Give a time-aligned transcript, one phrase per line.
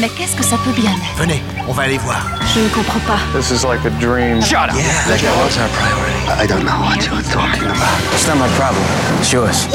[0.00, 1.18] Mais qu'est-ce que ça peut bien être?
[1.18, 2.22] Venez, on va aller voir.
[2.54, 3.18] Je ne comprends pas.
[3.38, 4.40] This is like a dream.
[4.40, 6.42] Shut up Yeah, Like that was our priority?
[6.42, 8.00] I don't know what you're talking about.
[8.14, 8.82] It's not my problem.
[9.20, 9.68] It's yours.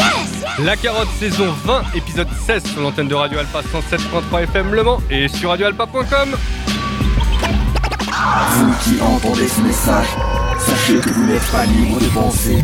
[0.60, 5.00] La carotte saison 20, épisode 16 sur l'antenne de Radio Alpa 107.3 FM Le Mans
[5.12, 6.36] et sur radioalpa.com.
[8.52, 10.08] Vous qui entendez ce message,
[10.60, 12.64] sachez que vous n'êtes pas libre de penser,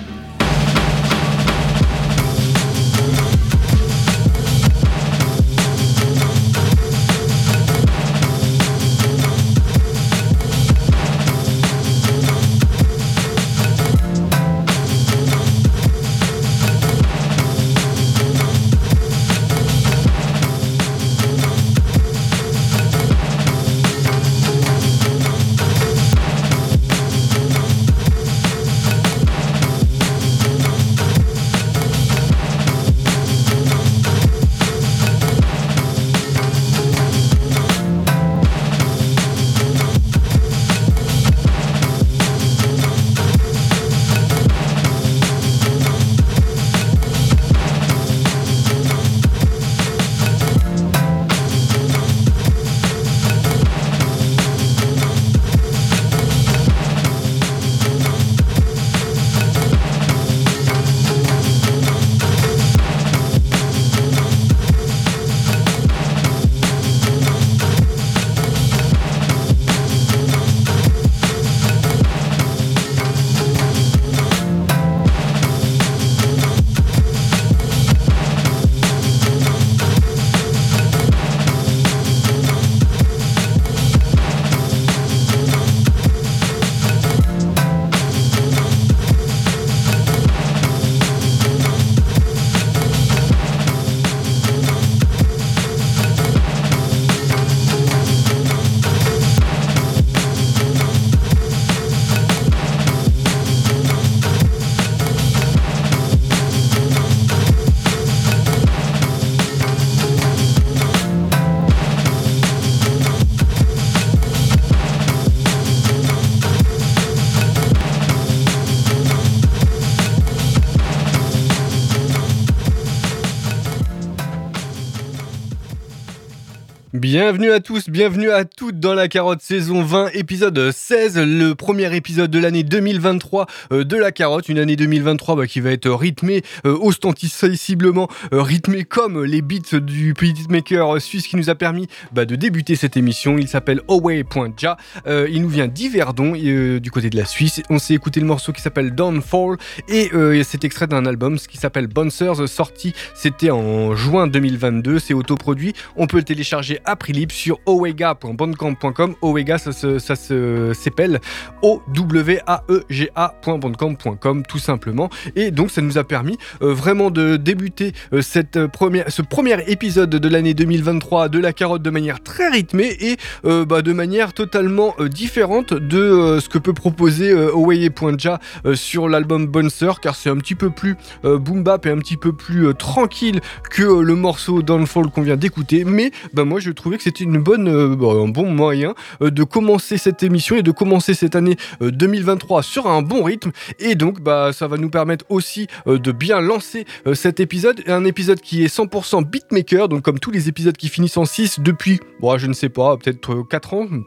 [127.11, 131.93] Bienvenue à tous, bienvenue à toutes dans la carotte saison 20, épisode 16, le premier
[131.93, 135.89] épisode de l'année 2023 euh, de la carotte, une année 2023 bah, qui va être
[135.91, 142.23] rythmée, euh, euh, rythmée comme les beats du beatmaker suisse qui nous a permis bah,
[142.23, 143.37] de débuter cette émission.
[143.37, 147.61] Il s'appelle Away.ja, euh, il nous vient d'Yverdon, euh, du côté de la Suisse.
[147.69, 149.57] On s'est écouté le morceau qui s'appelle Downfall
[149.89, 150.11] et
[150.45, 155.73] c'est extrait d'un album qui s'appelle Bouncers, sorti c'était en juin 2022, c'est autoproduit.
[155.97, 159.15] On peut le télécharger à prix libre sur owega.bandcamp.com.
[159.21, 161.19] Owega, ça se, ça se s'appelle
[161.63, 165.09] O-W-A-E-G-A.bandcamp.com tout simplement.
[165.35, 169.23] Et donc, ça nous a permis euh, vraiment de débuter euh, cette euh, première, ce
[169.23, 173.93] premier épisode de l'année 2023 de la carotte de manière très rythmée et bah, de
[173.93, 180.15] manière totalement différente de ce que peut proposer euh, Oweye.ja euh, sur l'album Bouncer car
[180.15, 184.15] c'est un petit peu plus boom bap et un petit peu plus tranquille que le
[184.15, 188.07] morceau Downfall qu'on vient d'écouter mais bah, moi je que c'était une bonne euh, bah,
[188.07, 192.63] un bon moyen euh, de commencer cette émission et de commencer cette année euh, 2023
[192.63, 193.51] sur un bon rythme.
[193.79, 197.81] Et donc bah ça va nous permettre aussi euh, de bien lancer euh, cet épisode.
[197.87, 199.89] Un épisode qui est 100% beatmaker.
[199.89, 202.97] Donc comme tous les épisodes qui finissent en 6 depuis bon, je ne sais pas
[202.97, 203.99] peut-être 4 ans euh,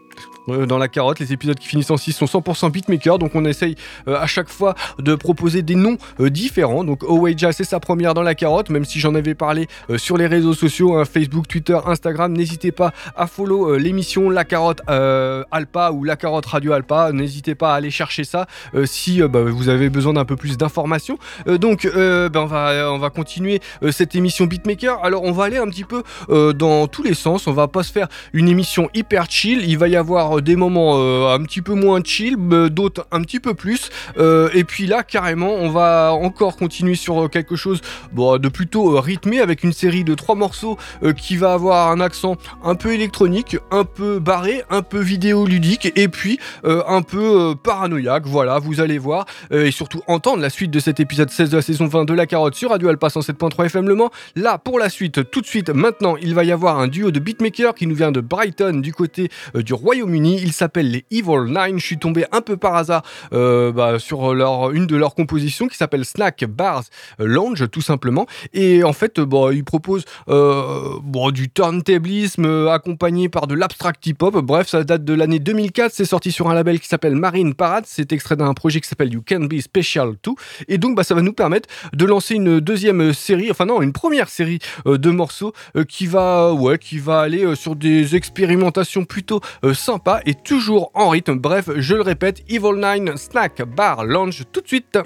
[0.46, 3.76] dans la carotte, les épisodes qui finissent en 6 sont 100% beatmaker, donc on essaye
[4.08, 6.85] euh, à chaque fois de proposer des noms euh, différents.
[6.85, 10.17] Donc Oweja, c'est sa première dans la carotte, même si j'en avais parlé euh, sur
[10.17, 12.32] les réseaux sociaux, hein, Facebook, Twitter, Instagram.
[12.32, 17.12] N'hésitez pas à follow euh, l'émission La Carotte euh, Alpa ou La Carotte Radio Alpa.
[17.12, 20.37] N'hésitez pas à aller chercher ça euh, si euh, bah, vous avez besoin d'un peu
[20.37, 21.19] plus d'informations.
[21.49, 25.02] Euh, donc euh, ben, on, va, on va continuer euh, cette émission beatmaker.
[25.02, 27.46] Alors on va aller un petit peu euh, dans tous les sens.
[27.46, 29.62] On va pas se faire une émission hyper chill.
[29.64, 32.37] Il va y avoir avoir des moments un petit peu moins chill,
[32.71, 33.91] d'autres un petit peu plus.
[34.19, 37.81] et puis là, carrément, on va encore continuer sur quelque chose
[38.13, 40.77] bon, de plutôt rythmé avec une série de trois morceaux
[41.17, 46.09] qui va avoir un accent un peu électronique, un peu barré, un peu vidéoludique et
[46.09, 48.27] puis un peu paranoïaque.
[48.27, 51.63] Voilà, vous allez voir et surtout entendre la suite de cet épisode 16 de la
[51.63, 54.11] saison 20 de La Carotte sur Radio Alpha 107.3 FM Le Mans.
[54.37, 57.21] Là, pour la suite, tout de suite, maintenant, il va y avoir un duo de
[57.21, 60.24] beatmakers qui nous vient de Brighton, du côté euh, du Royaume-Uni.
[60.32, 61.79] Il s'appelle les Evil Nine.
[61.79, 64.32] Je suis tombé un peu par hasard euh, bah, sur
[64.73, 66.85] une de leurs compositions qui s'appelle Snack Bars
[67.19, 68.26] Lounge, tout simplement.
[68.53, 74.37] Et en fait, bon, ils proposent euh, bon, du turntablisme accompagné par de l'abstract hip-hop.
[74.38, 75.93] Bref, ça date de l'année 2004.
[75.93, 77.85] C'est sorti sur un label qui s'appelle Marine Parade.
[77.87, 80.37] C'est extrait d'un projet qui s'appelle You Can Be Special Too.
[80.69, 83.93] Et donc, bah, ça va nous permettre de lancer une deuxième série, enfin non, une
[83.93, 85.53] première série de morceaux
[85.88, 89.41] qui va, ouais, qui va aller sur des expérimentations plutôt
[89.73, 91.39] sympas et toujours en rythme.
[91.39, 94.99] Bref, je le répète, Evil Nine Snack Bar Lounge tout de suite.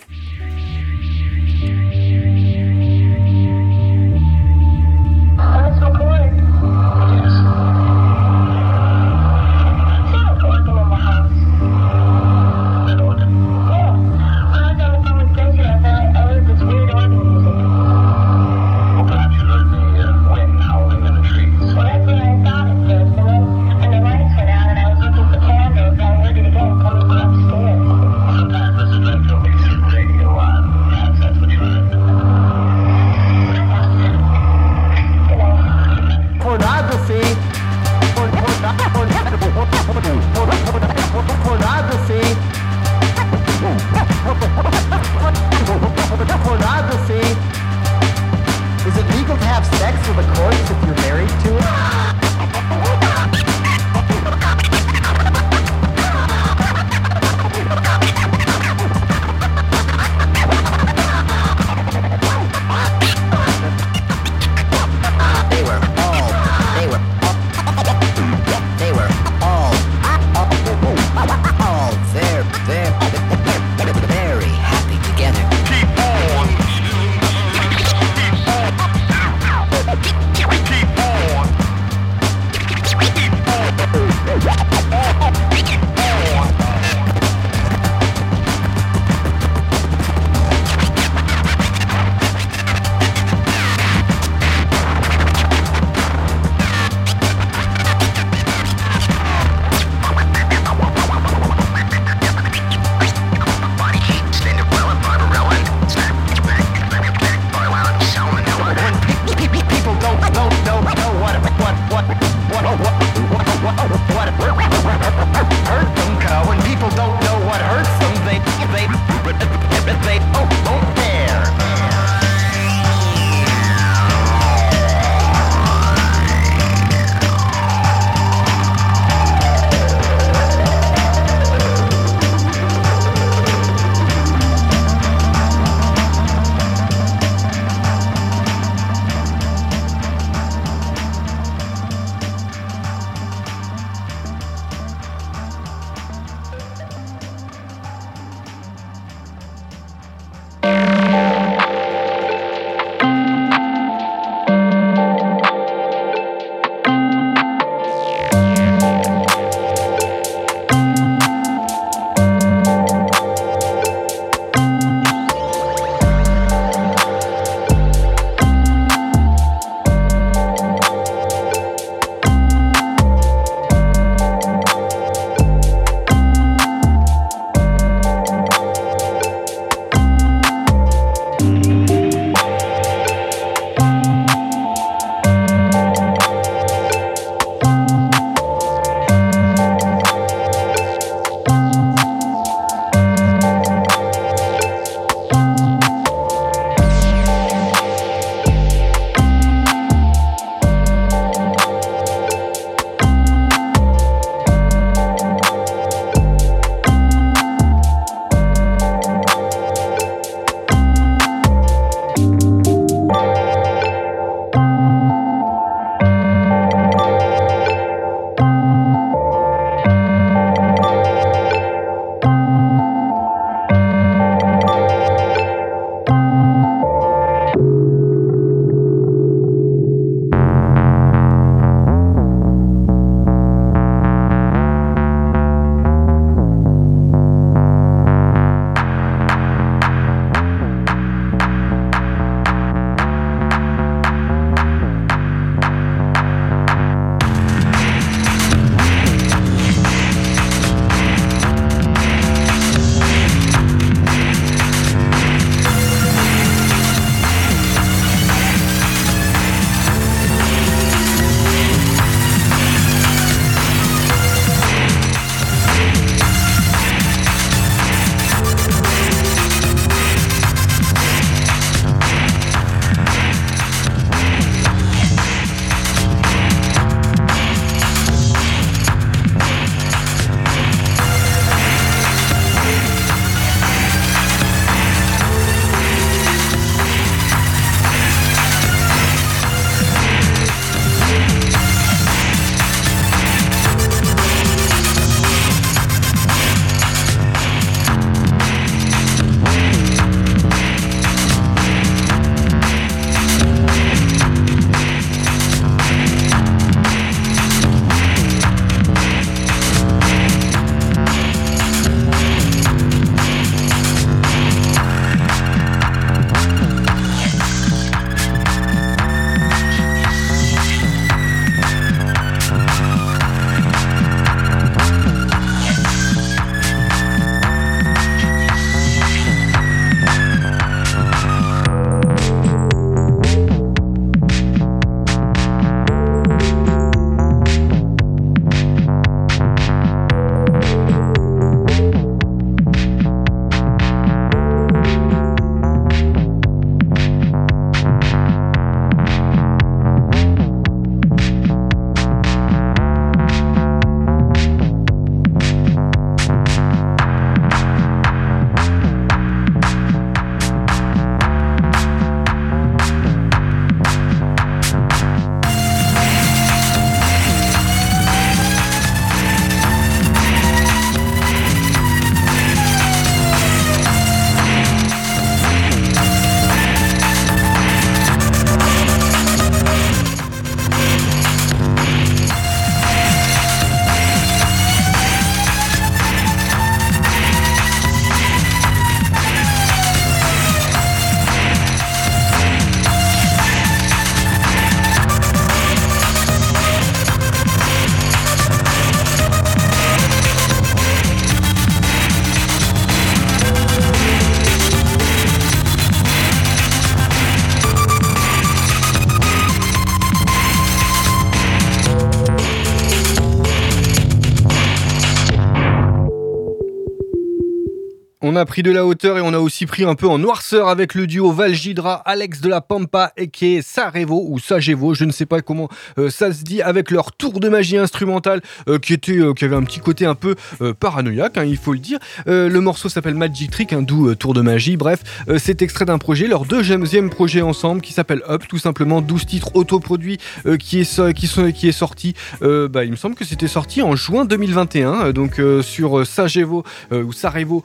[418.38, 420.95] A pris de la hauteur et on a aussi pris un peu en noirceur avec
[420.95, 425.11] le duo Valgidra, Alex de la Pampa et qui est Sarajevo ou Sajevo, je ne
[425.11, 425.68] sais pas comment
[425.99, 429.45] euh, ça se dit, avec leur tour de magie instrumentale euh, qui était, euh, qui
[429.45, 430.37] avait un petit côté un peu
[430.78, 431.99] paranoïaque, hein, il faut le dire.
[432.26, 434.76] le morceau s'appelle Magic Trick, un doux tour de magie.
[434.76, 435.02] Bref,
[435.38, 439.50] c'est extrait d'un projet, leur deuxième projet ensemble qui s'appelle Up, tout simplement 12 titres
[439.54, 440.18] autoproduits
[440.59, 442.14] qui est qui sont qui est sorti.
[442.40, 447.64] bah, il me semble que c'était sorti en juin 2021, donc sur Sajevo ou Sarajevo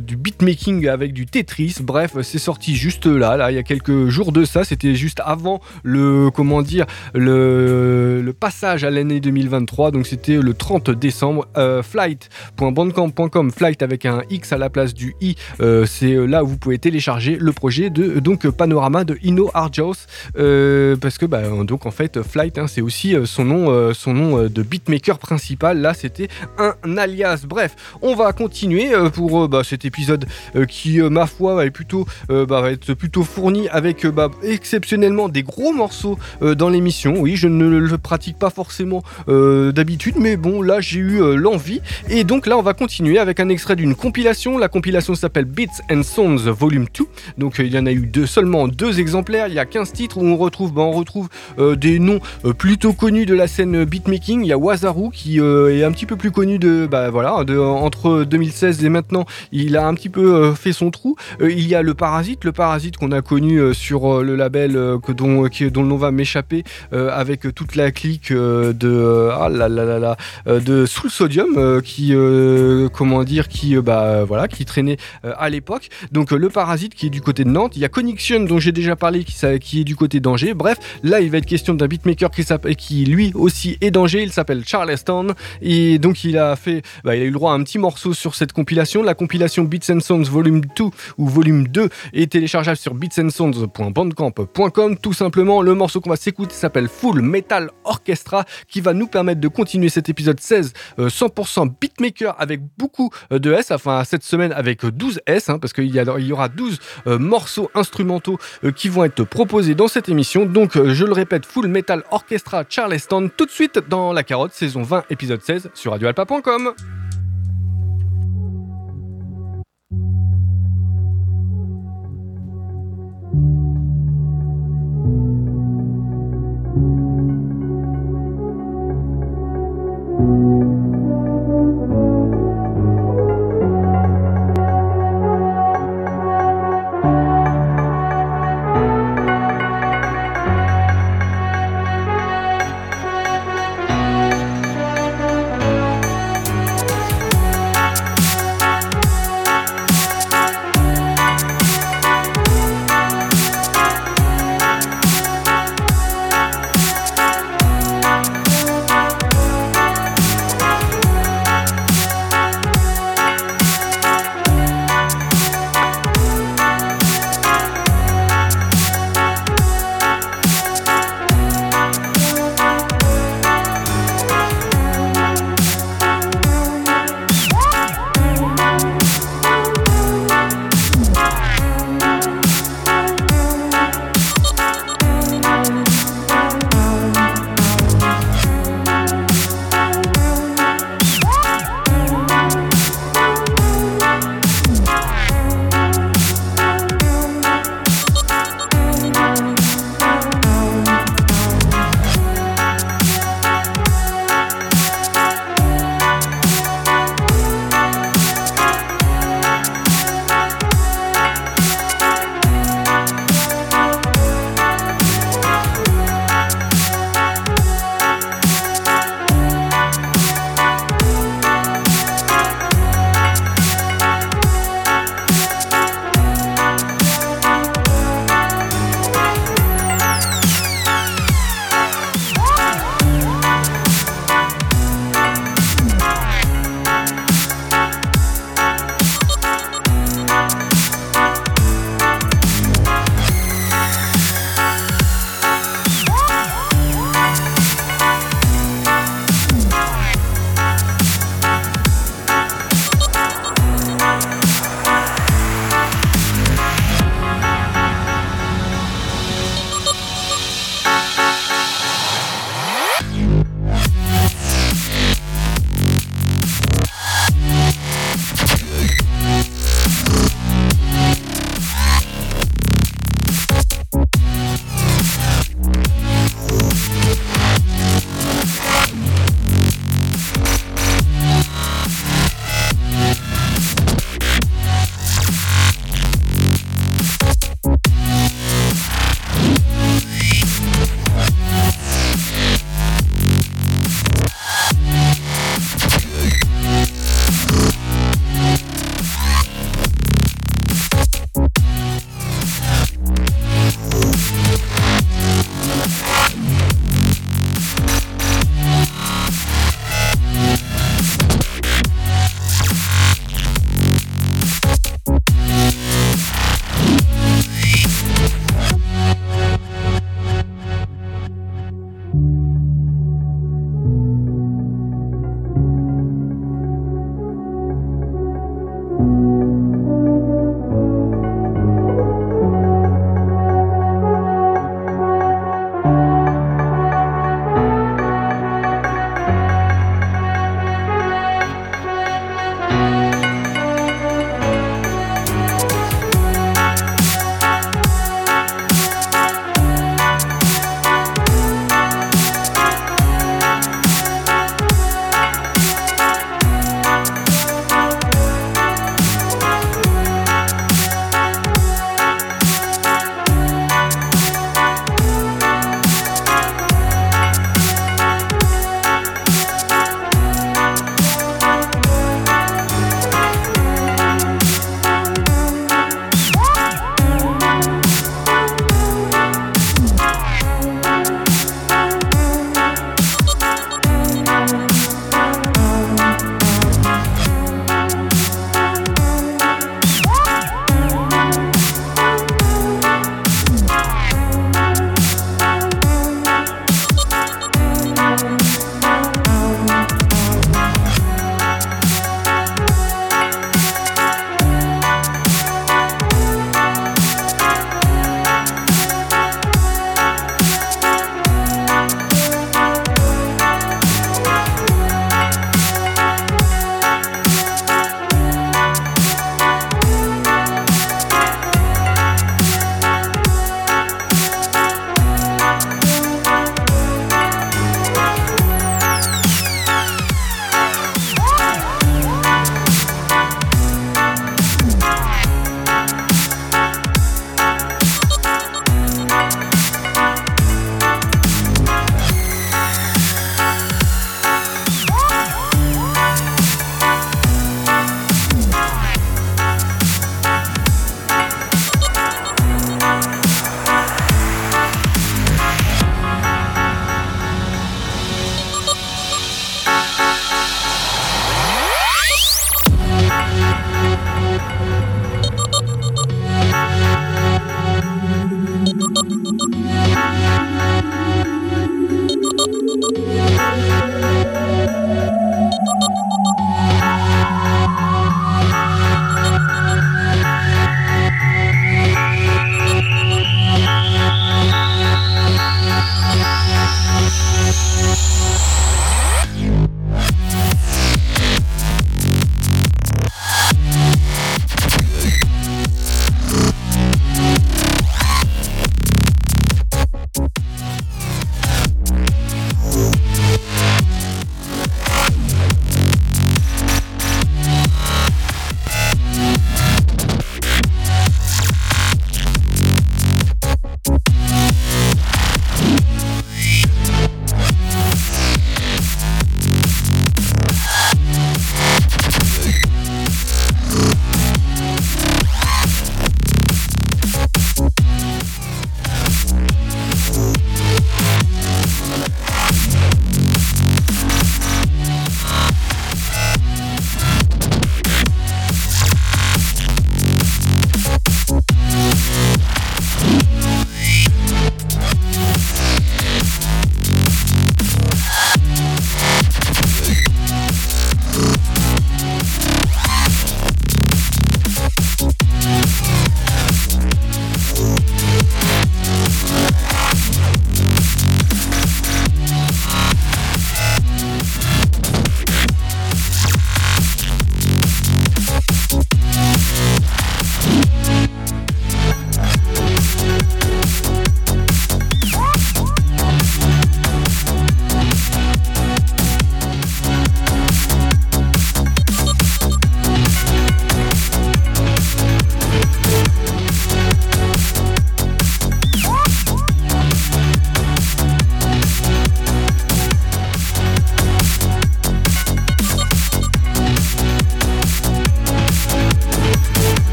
[0.00, 1.76] du beatmaking avec du Tetris.
[1.80, 4.64] Bref, c'est sorti juste là, là, il y a quelques jours de ça.
[4.64, 9.90] C'était juste avant le, comment dire, le, le passage à l'année 2023.
[9.90, 11.46] Donc c'était le 30 décembre.
[11.56, 16.44] Euh, flight.bandcamp.com, flight avec un X à la place du I, euh, c'est euh, là
[16.44, 19.94] où vous pouvez télécharger le projet de Panorama de Ino Arjos,
[20.34, 25.80] parce que bah, donc en fait Flight hein, c'est aussi son nom, de beatmaker principal.
[25.80, 27.44] Là c'était un alias.
[27.46, 30.26] Bref, on va continuer pour bah, cet épisode
[30.68, 34.06] qui ma foi plutôt bah, va être plutôt fourni avec
[34.42, 37.14] exceptionnellement des gros morceaux dans l'émission.
[37.18, 41.80] Oui, je ne le pratique pas forcément d'habitude, mais bon là j'ai eu euh, l'envie.
[42.08, 44.58] Et donc là on va continuer avec un extrait d'une compilation.
[44.58, 47.04] La compilation s'appelle Beats and Songs Volume 2.
[47.38, 49.48] Donc euh, il y en a eu deux, seulement deux exemplaires.
[49.48, 51.28] Il y a 15 titres où on retrouve, bah, on retrouve
[51.58, 52.20] euh, des noms
[52.58, 54.42] plutôt connus de la scène beatmaking.
[54.42, 58.24] Il y a Wazaru qui est un petit peu plus connu de, bah, voilà, entre
[58.24, 59.26] 2016 et maintenant.
[59.52, 61.16] Il a un petit peu fait son trou.
[61.40, 64.72] il y a le Parasite, le Parasite qu'on a connu sur le label
[65.04, 69.84] que, dont, dont le nom va m'échapper avec toute la clique de ah là là
[69.84, 70.16] là là
[70.46, 75.88] de Soul Sodium euh, qui euh, comment dire qui bah voilà qui traînait à l'époque.
[76.12, 78.72] Donc le Parasite qui est du côté de Nantes, il y a Connection dont j'ai
[78.72, 80.54] déjà parlé qui, qui est du côté d'Angers.
[80.54, 82.44] Bref, là il va être question d'un beatmaker qui
[82.76, 85.28] qui lui aussi est d'Angers, il s'appelle Charleston
[85.62, 88.14] et donc il a fait bah, il a eu le droit à un petit morceau
[88.14, 90.84] sur cette compilation, la compilation Beats and Songs Volume 2
[91.18, 95.62] ou Volume 2 est téléchargeable sur beatsandsongs.bandcamp.com tout simplement.
[95.62, 99.88] Le morceau qu'on va s'écouter s'appelle Full Metal Orchestra qui va nous permettre de continuer
[99.88, 104.84] cet épisode 16 100% euh, beatmaker avec beaucoup euh, de S, enfin cette semaine avec
[104.84, 108.38] 12 S, hein, parce qu'il y, y, aura 12 euh, morceaux instrumentaux
[108.74, 110.46] qui vont être proposés dans cette émission.
[110.46, 114.82] Donc je le répète, Full Metal Orchestra Charleston, tout de suite dans La Carotte, saison
[114.82, 116.72] 20, épisode 16 sur radioalpa.com.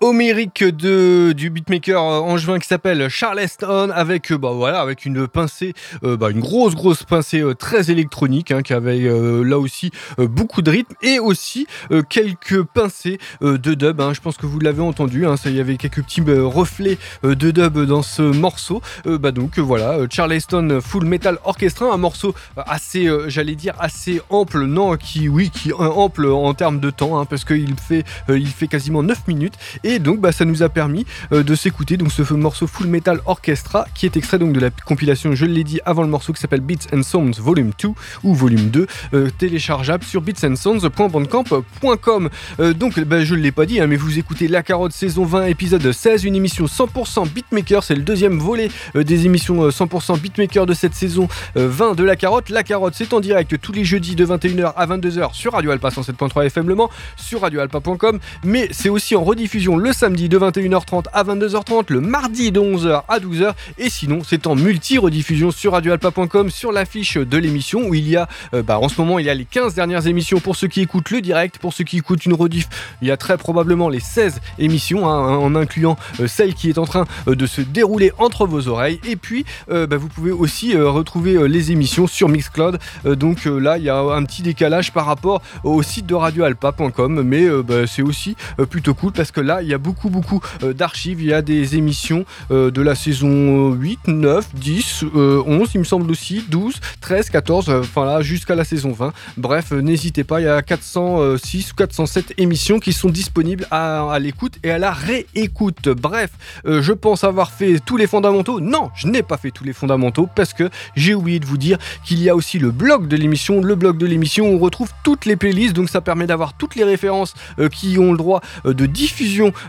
[0.00, 5.26] Homériques de, du beatmaker euh, angevin qui s'appelle Charleston avec, euh, bah, voilà, avec une
[5.26, 10.62] pincée, euh, bah, une grosse, grosse pincée très électronique hein, qui avait là aussi beaucoup
[10.62, 11.66] de rythme et aussi
[12.08, 14.00] quelques pincées de dub.
[14.00, 14.12] Hein.
[14.14, 17.78] je pense que vous l'avez entendu, hein, il y avait quelques petits reflets de dub
[17.84, 18.80] dans ce morceau.
[19.04, 24.96] bah, donc voilà, Charleston Full Metal Orchestra, un morceau assez, j'allais dire, assez ample, non,
[24.96, 29.28] qui, oui, qui ample en termes de temps, parce qu'il fait, il fait quasiment 9
[29.28, 29.54] minutes.
[29.84, 33.20] Et donc, bah, ça nous a permis euh, de s'écouter donc ce morceau Full Metal
[33.26, 36.40] Orchestra qui est extrait donc de la compilation, je l'ai dit avant le morceau, qui
[36.40, 37.88] s'appelle Beats and Sounds Volume 2
[38.24, 42.30] ou Volume 2, euh, téléchargeable sur beatsandsounds.bandcamp.com.
[42.60, 45.24] Euh, donc, bah, je ne l'ai pas dit, hein, mais vous écoutez La Carotte saison
[45.24, 47.84] 20, épisode 16, une émission 100% beatmaker.
[47.84, 52.50] C'est le deuxième volet des émissions 100% beatmaker de cette saison 20 de La Carotte.
[52.50, 55.88] La Carotte, c'est en direct tous les jeudis de 21h à 22h sur Radio Alpa
[55.88, 61.24] 107.3 FM Le Mans, sur radioalpa.com, mais c'est aussi en le samedi de 21h30 à
[61.24, 66.72] 22h30, le mardi de 11h à 12h, et sinon c'est en multi-rediffusion sur radioalpa.com sur
[66.72, 69.34] l'affiche de l'émission où il y a, euh, bah, en ce moment il y a
[69.34, 72.32] les 15 dernières émissions pour ceux qui écoutent le direct, pour ceux qui écoutent une
[72.32, 72.66] rediff,
[73.02, 76.78] il y a très probablement les 16 émissions, hein, en incluant euh, celle qui est
[76.78, 80.76] en train euh, de se dérouler entre vos oreilles, et puis bah, vous pouvez aussi
[80.76, 85.42] retrouver les émissions sur Mixcloud, donc là il y a un petit décalage par rapport
[85.64, 88.36] au site de radioalpa.com, mais bah, c'est aussi
[88.70, 91.20] plutôt cool parce que là, il y a beaucoup, beaucoup euh, d'archives.
[91.20, 95.84] Il y a des émissions euh, de la saison 8, 9, 10, 11, il me
[95.84, 99.12] semble aussi, 12, 13, 14, enfin là, jusqu'à la saison 20.
[99.36, 104.18] Bref, euh, n'hésitez pas, il y a 406 ou 407 émissions qui sont disponibles à,
[104.20, 105.88] l'écoute et à la réécoute.
[105.88, 106.30] Bref,
[106.64, 108.60] je pense avoir fait tous les fondamentaux.
[108.60, 111.78] Non, je n'ai pas fait tous les fondamentaux parce que j'ai oublié de vous dire
[112.04, 113.60] qu'il y a aussi le blog de l'émission.
[113.60, 116.84] Le blog de l'émission, on retrouve toutes les playlists, donc ça permet d'avoir toutes les
[116.84, 117.34] références
[117.72, 119.21] qui ont le droit de diffusion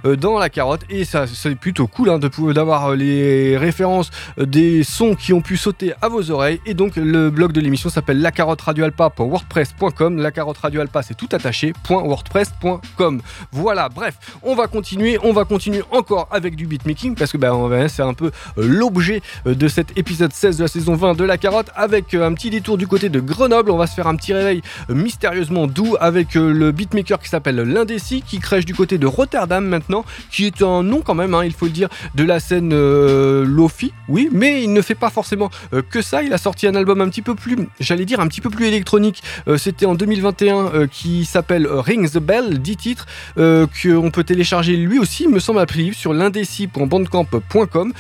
[0.05, 0.81] euh, dans la carotte.
[0.89, 5.41] Et ça c'est plutôt cool hein, de d'avoir euh, les références des sons qui ont
[5.41, 6.59] pu sauter à vos oreilles.
[6.65, 11.29] Et donc le blog de l'émission s'appelle la carotte radioalpa.wordpress.com la carotte radioalpa c'est tout
[11.31, 17.31] attaché .wordpress.com voilà bref on va continuer on va continuer encore avec du beatmaking parce
[17.31, 21.23] que ben c'est un peu l'objet de cet épisode 16 de la saison 20 de
[21.23, 23.71] la carotte avec un petit détour du côté de Grenoble.
[23.71, 28.23] On va se faire un petit réveil mystérieusement doux avec le beatmaker qui s'appelle l'Indécis
[28.25, 31.53] qui crèche du côté de Rotterdam maintenant, qui est un nom quand même, hein, il
[31.53, 35.49] faut le dire, de la scène euh, Lofi, oui, mais il ne fait pas forcément
[35.73, 36.23] euh, que ça.
[36.23, 38.65] Il a sorti un album un petit peu plus, j'allais dire, un petit peu plus
[38.65, 39.23] électronique.
[39.47, 44.99] Euh, c'était en 2021 qui s'appelle Ring the Bell, 10 titres, qu'on peut télécharger lui
[44.99, 47.93] aussi, me semble, à prix sur l'indécis.bandcamp.com.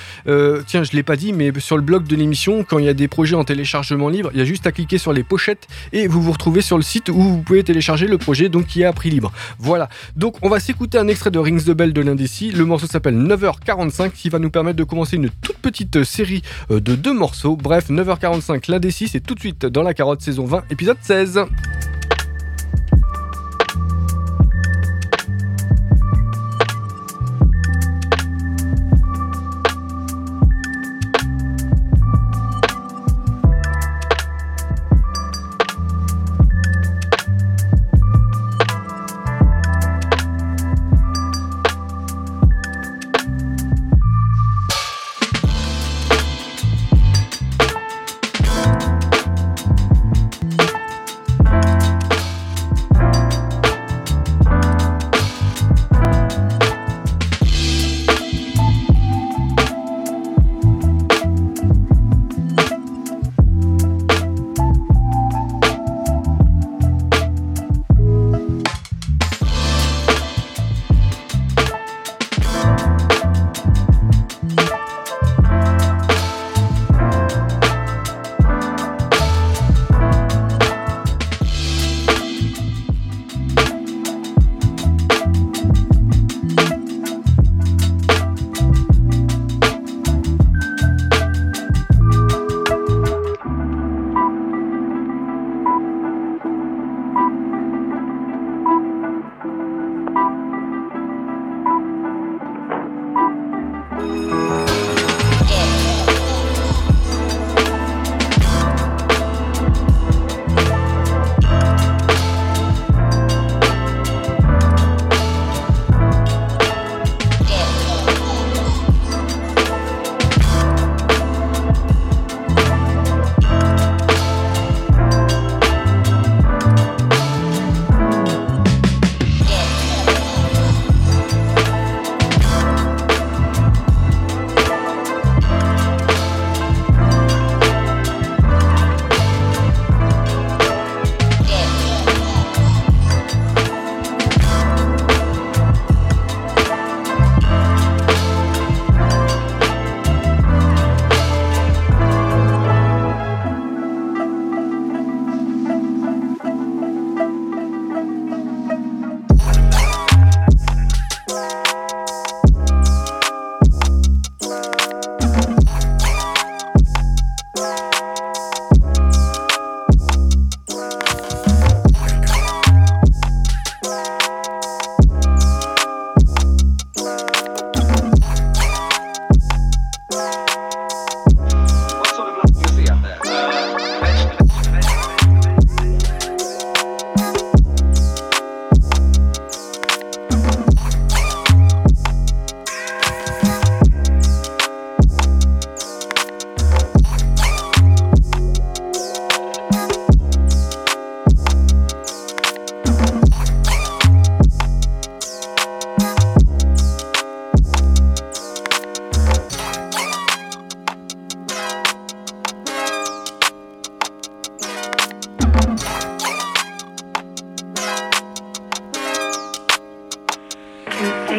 [0.65, 2.93] tiens, je l'ai pas dit, mais sur le blog de l'émission, quand il y a
[2.93, 6.07] des projets en téléchargement libre, il y a juste à cliquer sur les pochettes et
[6.07, 8.85] vous vous retrouvez sur le site où vous pouvez télécharger le projet, donc qui est
[8.85, 9.31] à prix libre.
[9.59, 9.89] Voilà.
[10.15, 12.51] Donc on va s'écouter un extrait de Rings the Bell de l'Indécis.
[12.51, 16.79] Le morceau s'appelle 9h45 qui va nous permettre de commencer une toute petite série euh,
[16.79, 17.57] de deux morceaux.
[17.57, 21.39] Bref, 9h45 l'Indécis c'est tout de suite dans la carotte saison 20 épisode 16.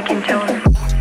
[0.04, 0.93] Deacon Jones.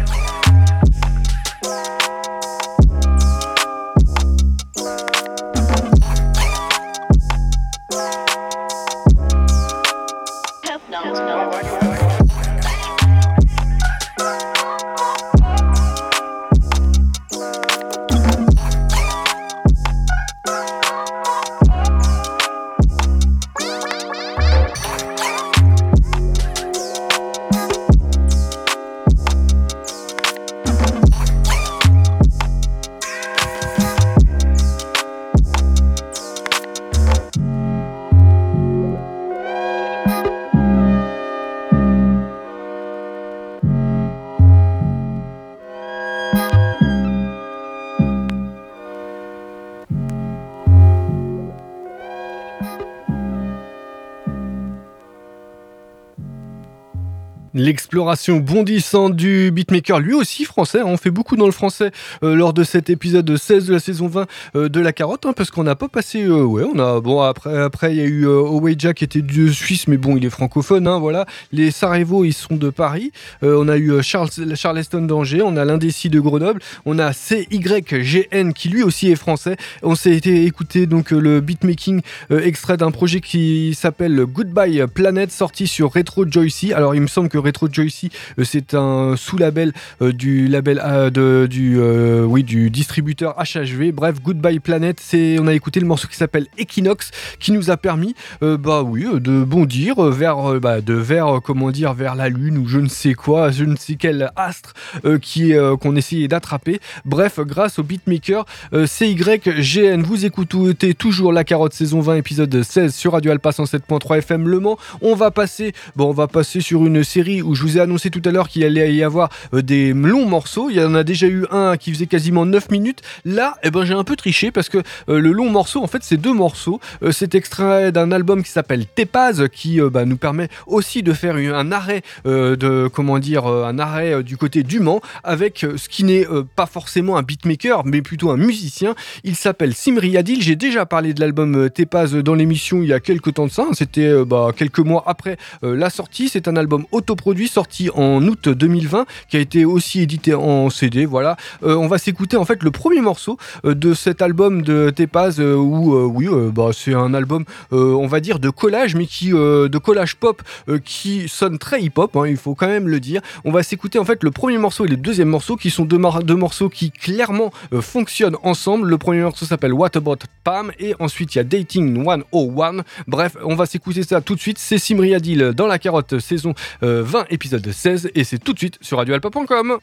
[57.63, 60.85] L'exploration bondissante du beatmaker, lui aussi français, hein.
[60.85, 64.09] on fait beaucoup dans le français euh, lors de cet épisode 16 de la saison
[64.09, 66.99] 20 euh, de la carotte, hein, parce qu'on n'a pas passé, euh, ouais, on a,
[66.99, 70.17] bon après, après il y a eu Oway Jack qui était du Suisse, mais bon
[70.17, 71.25] il est francophone, hein, voilà.
[71.53, 76.09] Les Sarajevo ils sont de Paris, on a eu Charles, Charleston d'Angers, on a l'Indécis
[76.09, 79.55] de Grenoble, on a CYGN qui lui aussi est français.
[79.83, 85.65] On s'est été écouté donc le beatmaking extrait d'un projet qui s'appelle Goodbye Planet, sorti
[85.65, 86.73] sur Retro Joycey.
[86.73, 91.09] Alors il me semble que Retro Joycey, euh, c'est un sous-label euh, du label euh,
[91.09, 91.79] de, du
[92.23, 93.91] oui du distributeur HHV.
[93.91, 95.01] Bref, Goodbye Planet,
[95.39, 99.43] on a écouté le morceau qui s'appelle Equinox, qui nous a permis bah oui de
[99.43, 103.51] bondir vers bah, de vers comment dire vers la lune ou je ne sais quoi,
[103.51, 106.79] je ne sais quel astre qu'on essayait d'attraper.
[107.05, 108.45] Bref, grâce au beatmaker
[108.85, 114.47] CYGN, vous écoutez toujours la carotte saison 20 épisode 16 sur Radio Alpha 107.3 FM
[114.47, 114.77] Le Mans.
[115.01, 118.09] On va passer bon on va passer sur une série où je vous ai annoncé
[118.09, 120.69] tout à l'heure qu'il allait y avoir euh, des longs morceaux.
[120.69, 123.01] Il y en a déjà eu un qui faisait quasiment 9 minutes.
[123.25, 124.79] Là, eh ben, j'ai un peu triché parce que
[125.09, 126.79] euh, le long morceau, en fait, c'est deux morceaux.
[127.03, 131.35] Euh, c'est extrait d'un album qui s'appelle Tepaz qui bah, nous permet aussi de faire
[131.35, 136.25] un arrêt de comment dire un arrêt du côté du Mans avec ce qui n'est
[136.55, 138.95] pas forcément un beatmaker mais plutôt un musicien.
[139.23, 140.41] Il s'appelle Simri Adil.
[140.41, 143.67] J'ai déjà parlé de l'album Tepaz dans l'émission il y a quelques temps de ça.
[143.73, 146.29] C'était bah, quelques mois après la sortie.
[146.29, 147.15] C'est un album auto
[147.47, 151.05] sorti en août 2020 qui a été aussi édité en CD.
[151.05, 154.89] Voilà, euh, on va s'écouter en fait le premier morceau euh, de cet album de
[154.89, 159.29] Tepaz euh, où oui, bah, c'est un album on va dire de collage mais qui
[159.29, 160.41] de collage pop
[160.85, 162.15] qui sonne très hip hop.
[162.15, 163.21] Hein, il faut quand même le dire.
[163.45, 165.97] On va s'écouter en fait le premier morceau et le deuxième morceau qui sont deux,
[165.97, 167.51] morceaux qui clairement
[167.81, 168.89] fonctionnent ensemble.
[168.89, 172.83] Le premier morceau s'appelle What About Pam et ensuite il y a Dating 101.
[173.07, 174.57] Bref, on va s'écouter ça tout de suite.
[174.59, 178.77] C'est Simri Adil dans la carotte saison 20 épisode 16 et c'est tout de suite
[178.81, 179.79] sur radioalpa.com.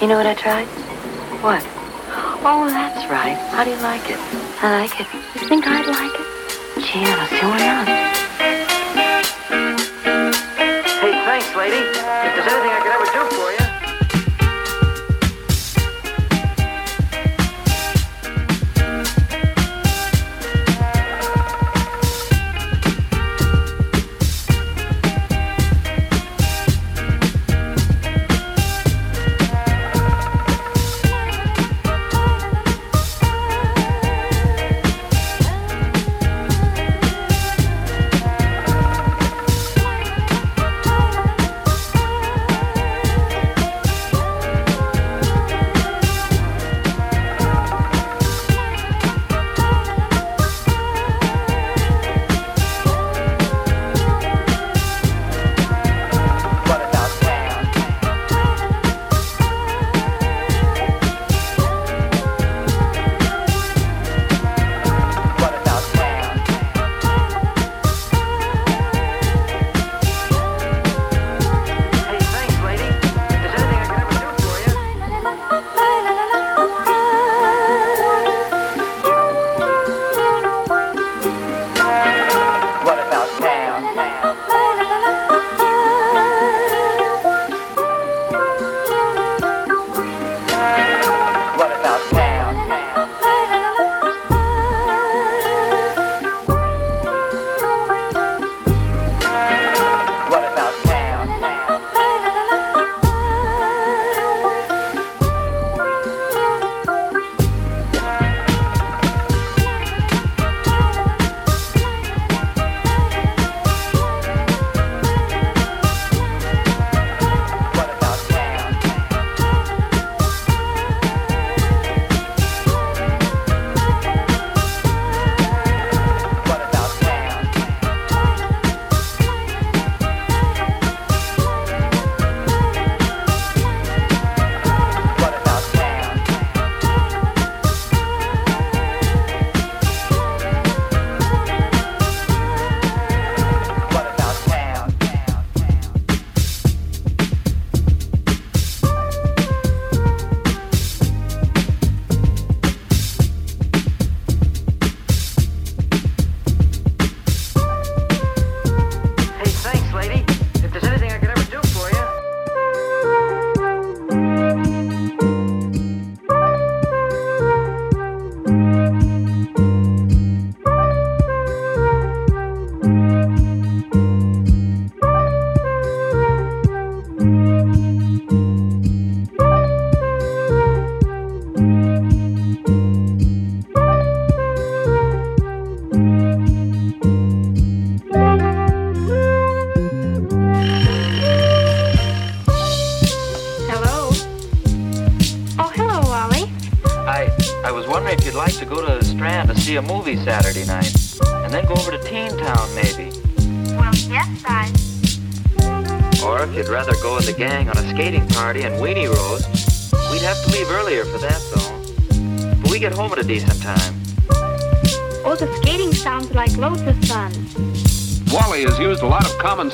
[0.00, 0.66] You know what I tried?
[1.40, 1.64] What?
[2.44, 3.38] Oh, that's right.
[3.54, 4.18] How do you like it?
[4.62, 5.06] I like it.
[5.40, 6.34] You think I'd like it?
[6.84, 7.88] Gee, I why not.
[11.00, 11.76] Hey, thanks, lady.
[11.76, 13.73] If there's anything I could ever do for you.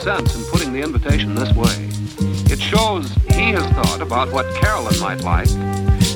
[0.01, 1.91] Sense in putting the invitation this way.
[2.51, 5.51] It shows he has thought about what Carolyn might like,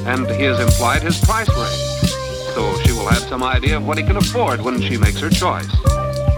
[0.06, 2.10] and he has implied his price range.
[2.54, 5.28] So she will have some idea of what he can afford when she makes her
[5.28, 5.70] choice.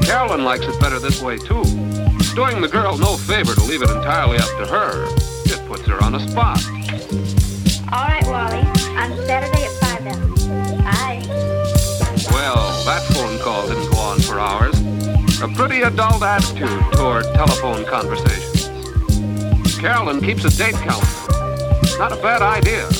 [0.02, 1.62] Carolyn likes it better this way, too.
[2.18, 5.06] It's doing the girl no favor to leave it entirely up to her.
[5.44, 6.62] It puts her on a spot.
[7.92, 8.58] All right, Wally.
[8.98, 10.30] On Saturday at 5 then.
[10.84, 11.22] Bye.
[12.32, 14.85] Well, that phone call didn't go on for hours.
[15.42, 18.70] A pretty adult attitude toward telephone conversations.
[19.78, 21.98] Carolyn keeps a date calendar.
[21.98, 22.90] Not a bad idea.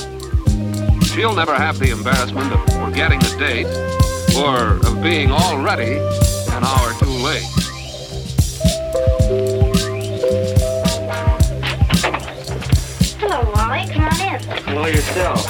[1.05, 3.65] She'll never have the embarrassment of forgetting the date
[4.37, 7.43] or of being already an hour too late.
[13.19, 13.87] Hello, Wally.
[13.91, 14.39] Come on in.
[14.67, 15.47] Hello yourself.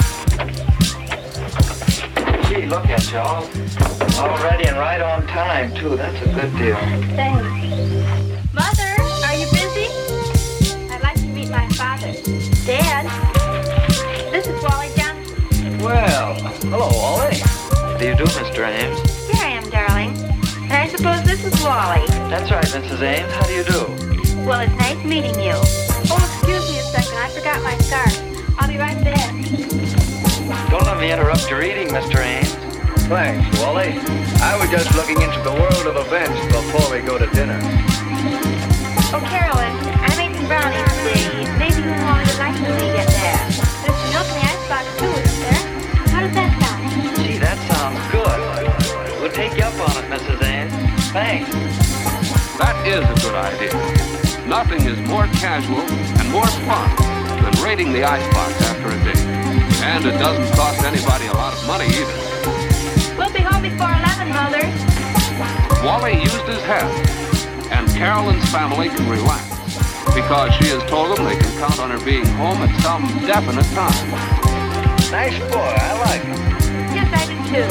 [2.48, 4.28] Gee, look at you all.
[4.30, 5.96] All and right on time, too.
[5.96, 6.76] That's a good deal.
[7.14, 7.44] Thanks.
[8.52, 8.90] Mother,
[9.24, 9.86] are you busy?
[10.90, 12.12] I'd like to meet my father.
[12.66, 13.06] Dad,
[14.32, 15.78] this is Wally Johnson.
[15.78, 17.36] Well, hello, Wally.
[17.38, 18.66] How do you do, Mr.
[18.66, 18.98] Ames?
[19.26, 20.10] Here I am, darling.
[20.64, 22.06] And I suppose this is Wally.
[22.28, 23.00] That's right, Mrs.
[23.00, 23.32] Ames.
[23.32, 24.44] How do you do?
[24.44, 25.54] Well, it's nice meeting you.
[25.54, 27.18] Oh, excuse me a second.
[27.18, 28.58] I forgot my scarf.
[28.58, 29.34] I'll be right back.
[30.70, 32.18] Don't let me interrupt your eating, Mr.
[32.18, 32.57] Ames.
[33.08, 33.96] Thanks, Wally.
[34.44, 37.56] I was just looking into the world of events before we go to dinner.
[39.16, 41.48] Oh, Carolyn, I made some brownies today.
[41.56, 43.40] Maybe you and Wally would like to see get there.
[43.48, 45.64] There's some milk in the icebox, too, isn't there?
[46.12, 46.84] How does that sound?
[47.16, 48.38] Gee, that sounds good.
[49.24, 50.44] We'll take you up on it, Mrs.
[50.44, 50.76] Ames.
[51.08, 51.48] Thanks.
[52.60, 53.72] That is a good idea.
[54.44, 56.92] Nothing is more casual and more fun
[57.40, 59.24] than raiding the icebox after a date.
[59.80, 62.67] And it doesn't cost anybody a lot of money either.
[63.58, 64.62] We'll be home before 11, Mother.
[65.84, 66.86] Wally used his head,
[67.72, 69.48] and Carolyn's family can relax
[70.14, 73.66] because she has told them they can count on her being home at some definite
[73.74, 74.10] time.
[75.10, 76.38] Nice boy, I like him.
[76.94, 77.66] Yes, I do, too.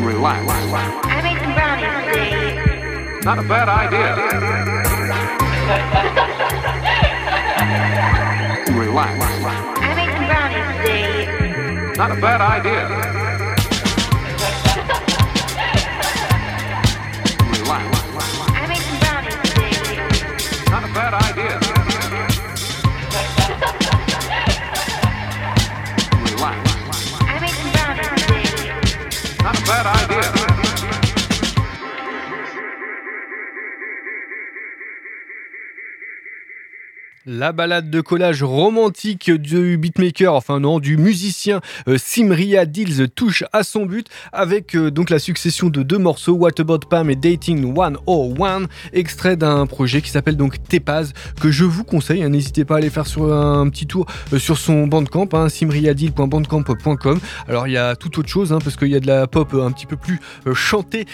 [0.04, 0.48] Relax.
[0.50, 3.20] I made some brownies today.
[3.22, 4.16] Not a bad idea.
[8.76, 9.85] Relax.
[11.96, 12.88] Not a bad idea.
[17.50, 17.96] Relax.
[21.14, 21.32] I
[37.28, 43.42] La balade de collage romantique du beatmaker, enfin non, du musicien euh, Simria Dills touche
[43.52, 47.16] à son but avec euh, donc la succession de deux morceaux, What About Pam et
[47.16, 52.22] Dating 101, extrait d'un projet qui s'appelle donc Tepaz, que je vous conseille.
[52.22, 55.48] hein, N'hésitez pas à aller faire sur un petit tour euh, sur son bandcamp, hein,
[55.48, 57.18] simriadil.bandcamp.com.
[57.48, 59.52] Alors il y a tout autre chose, hein, parce qu'il y a de la pop
[59.52, 60.20] un petit peu plus
[60.54, 61.06] chantée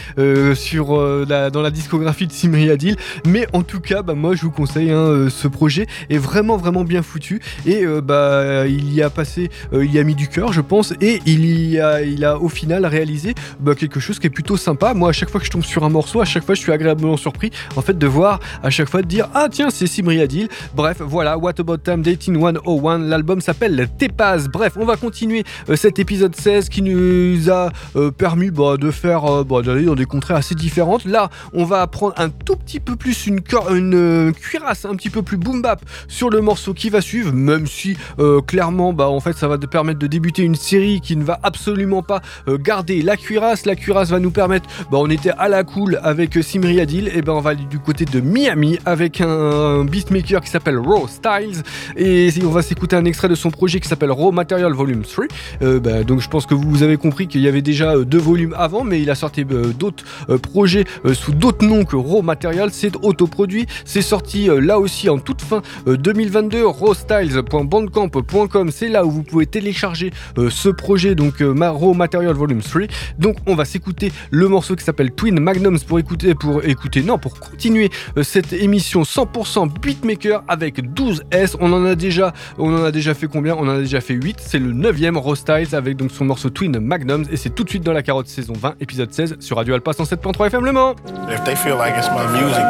[0.54, 0.88] sur,
[1.26, 2.96] dans la discographie de Simriadil,
[3.26, 6.84] mais en tout cas, bah, moi je vous conseille hein, ce projet est vraiment vraiment
[6.84, 7.40] bien foutu.
[7.66, 10.61] Et euh, bah il y a passé euh, il y a mis du cœur je
[10.61, 10.92] pense.
[11.00, 14.57] Et il y a il a au final réalisé bah, quelque chose qui est plutôt
[14.57, 14.94] sympa.
[14.94, 16.72] Moi à chaque fois que je tombe sur un morceau à chaque fois je suis
[16.72, 20.20] agréablement surpris en fait de voir à chaque fois de dire ah tiens c'est Simri
[20.20, 20.48] Adil.
[20.74, 24.48] Bref voilà What About Time Dating 101 l'album s'appelle Tepaz.
[24.48, 27.70] Bref on va continuer euh, cet épisode 16 qui nous a
[28.16, 31.05] permis bah, de faire bah, d'aller dans des contrées assez différentes.
[31.05, 33.40] Là on va prendre un tout petit peu plus une,
[33.70, 37.66] une cuirasse un petit peu plus boom bap sur le morceau qui va suivre, même
[37.66, 41.16] si euh, clairement, bah en fait, ça va te permettre de débuter une série qui
[41.16, 43.66] ne va absolument pas euh, garder la cuirasse.
[43.66, 47.11] La cuirasse va nous permettre, bah on était à la cool avec euh, Simri Adil,
[47.14, 51.07] et ben on va aller du côté de Miami avec un beatmaker qui s'appelle Raw
[51.09, 51.62] Styles,
[51.97, 55.24] et on va s'écouter un extrait de son projet qui s'appelle Raw Material Volume 3.
[55.62, 58.55] Euh, bah, donc je pense que vous avez compris qu'il y avait déjà deux volumes
[58.59, 60.05] avant, mais il a sorti d'autres
[60.38, 62.70] projets sous d'autres noms que Raw Material.
[62.72, 66.66] C'est autoproduit, c'est sorti là aussi en toute fin 2022.
[66.66, 72.61] Rawstyles.bandcamp.com, c'est là où vous pouvez télécharger euh, ce projet, donc euh, Raw Material Volume
[72.61, 72.83] 3.
[73.18, 77.18] Donc on va s'écouter le morceau qui s'appelle Twin Magnums pour écouter, pour écouter, non,
[77.18, 81.57] pour continuer euh, cette émission 100% beatmaker avec 12 S.
[81.61, 83.55] On en a déjà, on en a déjà fait combien?
[83.55, 84.37] On en a déjà fait 8.
[84.41, 87.68] C'est le 9ème Raw Styles avec donc son morceau Twin Magnums et c'est tout de
[87.68, 90.95] suite dans la carotte saison 20, épisode 16 sur Radio Alpa 107.3 FM Le Mans.
[91.30, 92.64] If they feel like it's my music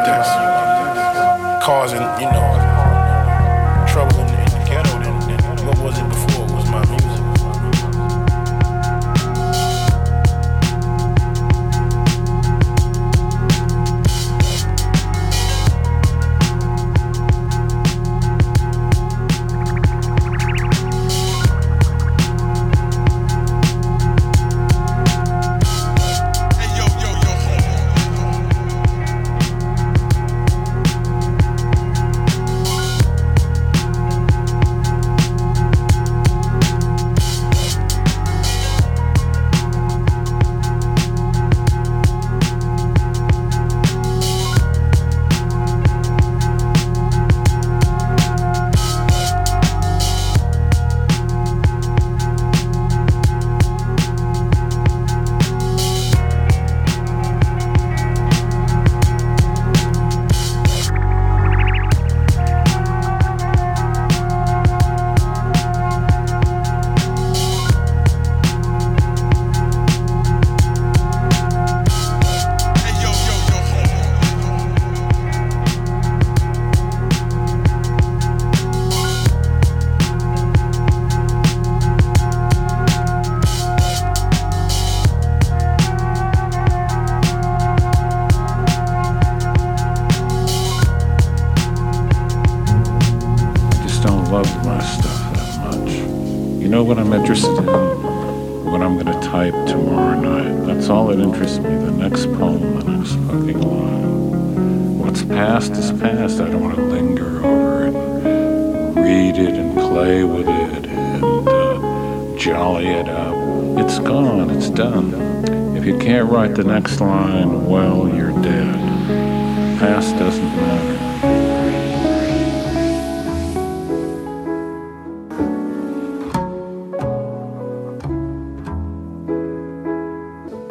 [1.63, 1.99] causing,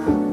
[0.05, 0.32] Thank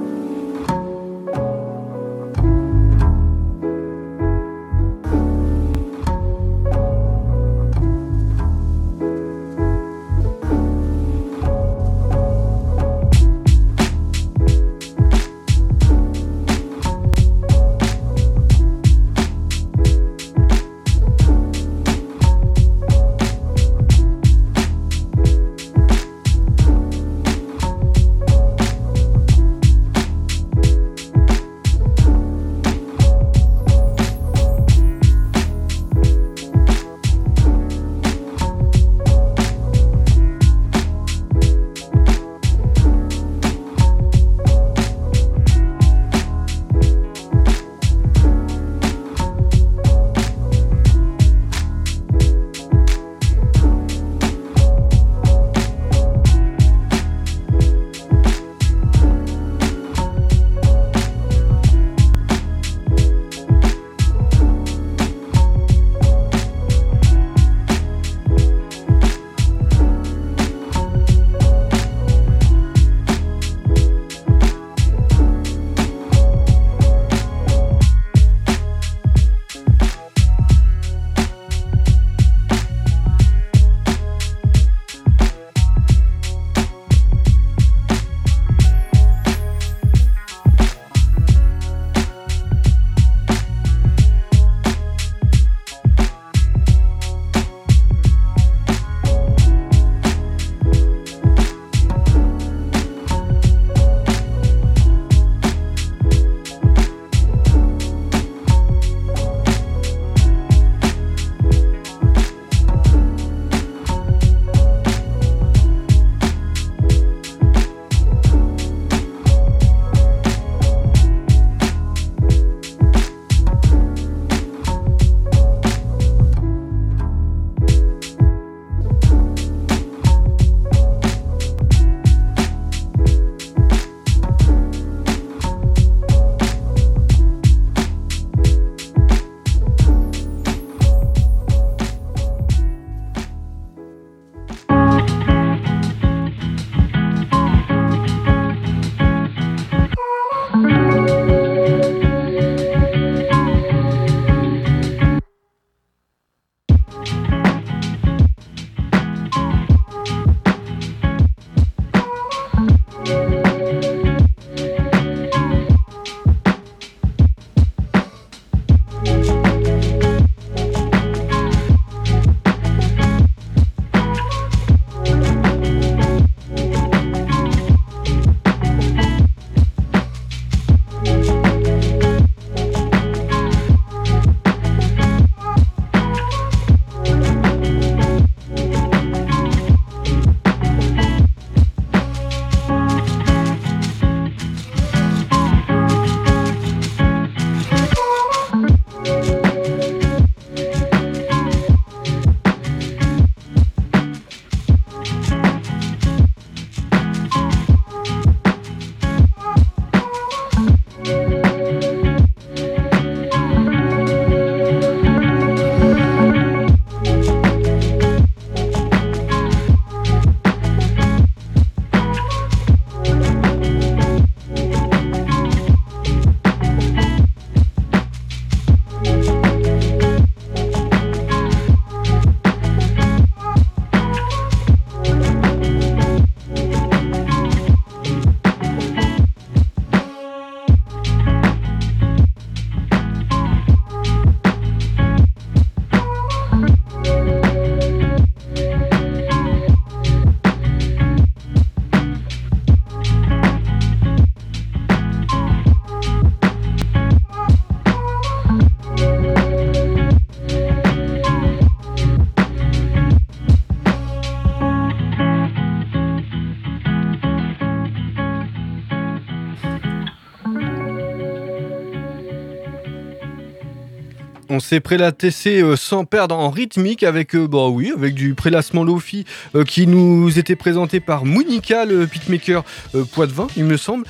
[274.60, 278.84] On s'est prélatessé euh, sans perdre en rythmique avec, euh, bah oui, avec du prélassement
[278.84, 279.24] Lofi
[279.55, 284.03] euh, qui nous était présenté par Monica, le beatmaker euh, Poitvin, il me semble,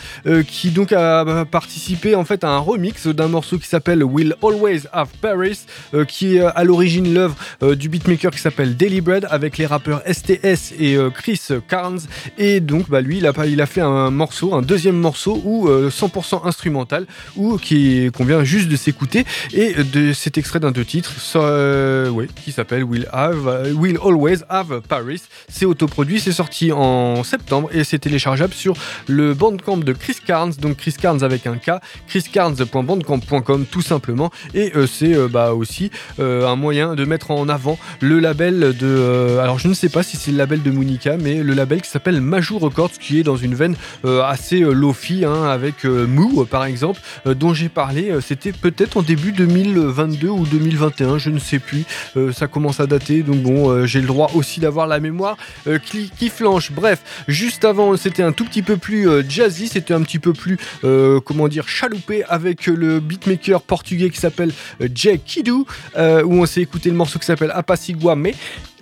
[0.47, 4.88] qui donc a participé en fait à un remix d'un morceau qui s'appelle Will Always
[4.91, 5.60] Have Paris,
[6.08, 7.36] qui est à l'origine l'œuvre
[7.76, 12.00] du beatmaker qui s'appelle Daily Bread avec les rappeurs STS et Chris Carnes.
[12.38, 15.89] Et donc, bah lui, il a, il a fait un morceau, un deuxième morceau euh,
[15.89, 19.76] 100% instrumental, ou qui qu'on vient juste de s'écouter, et
[20.14, 25.21] cet extrait d'un deux titres, euh, qui s'appelle Will Have, euh, Will Always Have Paris.
[25.49, 28.73] C'est autoproduit, c'est sorti en septembre et c'est téléchargeable sur
[29.07, 34.31] le bandcamp de Chris Carnes, donc Chris Carnes avec un K, chriscarnes.bandcamp.com tout simplement.
[34.53, 39.37] Et euh, c'est bah, aussi un moyen de mettre en avant le label de.
[39.41, 41.89] alors je ne sais pas si c'est le label de Monica, mais le label qui
[41.89, 43.75] s'appelle Majou Records, qui est dans une veine
[44.05, 48.13] assez lofi, hein, avec Moo par exemple, dont j'ai parlé.
[48.21, 51.86] C'était peut-être en début 2022 ou 2021, je ne sais plus.
[52.17, 55.38] Euh, ça commence à dater, donc bon, euh, j'ai le droit aussi d'avoir la mémoire
[55.67, 56.71] euh, qui, flanche.
[56.71, 60.57] Bref, juste avant, c'était un tout petit peu plus jazzy, c'était un petit peu plus,
[61.25, 64.51] comment dire, chaloupé avec le beatmaker portugais qui s'appelle
[64.93, 65.65] Jay Kidou,
[65.97, 68.32] où on s'est écouté le morceau qui s'appelle Apasigua Me.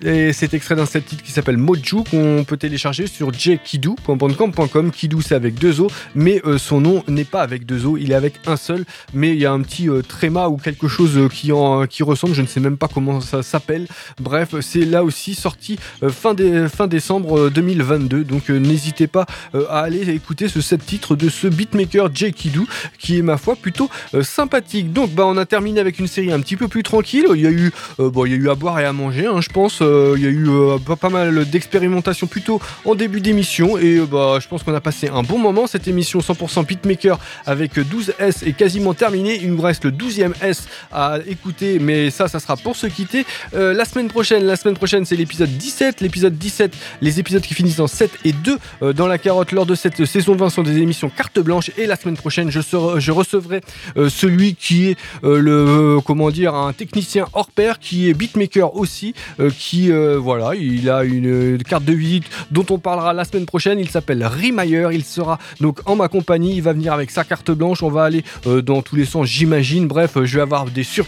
[0.04, 4.92] Et c'est extrait d'un set titre qui s'appelle Moju qu'on peut télécharger sur jkidou.bandcamp.com.
[4.92, 8.16] Kidou c'est avec deux O, mais son nom n'est pas avec deux O, il est
[8.16, 8.86] avec un seul.
[9.14, 12.48] Mais il y a un petit tréma ou quelque chose euh, qui, ressemble, je ne
[12.48, 13.88] sais même pas comment ça s'appelle.
[14.20, 18.24] Bref, c'est là aussi sorti euh, fin, dé- fin décembre euh, 2022.
[18.24, 19.26] Donc euh, n'hésitez pas
[19.56, 22.68] euh, à aller écouter ce set titre de ce beatmaker Jay Kidou
[23.00, 24.94] qui est ma foi plutôt euh, sympathique.
[24.94, 27.26] Donc bah on a terminé avec une série un petit peu plus tranquille.
[27.36, 29.26] Il y a eu euh, bon il y a eu à boire et à manger,
[29.28, 29.80] hein, je pense.
[29.82, 33.98] Euh, il y a eu euh, pas, pas mal d'expérimentation plutôt en début d'émission et
[33.98, 35.68] euh, bah je pense qu'on a passé un bon moment.
[35.68, 39.40] Cette émission 100% beatmaker avec 12 S est quasiment terminée.
[39.42, 43.26] Il nous reste le 12e S à écouter, mais ça ça sera pour se quitter.
[43.54, 46.02] Euh, la semaine prochaine, la semaine prochaine c'est l'épisode 17.
[46.02, 49.66] L'épisode 17, les épisodes qui finissent dans 7 et 2 euh, dans la carotte lors
[49.66, 51.72] de cette saison 20 sont des émissions carte blanche.
[51.78, 53.62] Et la semaine prochaine je, serai- je recevrai
[53.98, 59.14] euh, celui qui est le comment dire un technicien hors pair qui est beatmaker aussi
[59.58, 63.80] qui voilà il a une carte de visite dont on parlera la semaine prochaine.
[63.80, 66.56] Il s'appelle Rimayer il sera donc en ma compagnie.
[66.56, 67.84] Il va venir avec sa carte blanche.
[67.84, 69.88] On va aller dans tous les sens j'imagine.
[69.88, 71.07] Bref je vais avoir des surprises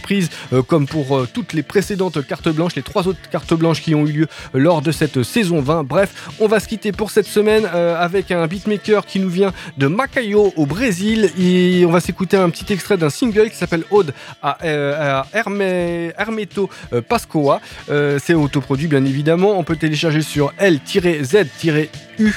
[0.52, 3.94] euh, comme pour euh, toutes les précédentes cartes blanches les trois autres cartes blanches qui
[3.94, 7.10] ont eu lieu euh, lors de cette saison 20 bref on va se quitter pour
[7.10, 12.00] cette semaine avec un beatmaker qui nous vient de Macayo au Brésil et on va
[12.00, 16.70] s'écouter un petit extrait d'un single qui s'appelle Ode à, à Hermeto
[17.08, 17.60] Pascoa.
[17.88, 19.58] C'est autoproduit bien évidemment.
[19.58, 22.34] On peut télécharger sur L-Z-U.